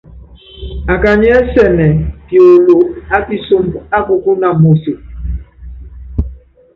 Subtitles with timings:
[0.93, 1.87] Akanyiɛ́ ɛsɛ́nɛ
[2.27, 2.77] piolo
[3.15, 4.93] ákisúmbɔ́ ákukúna moso.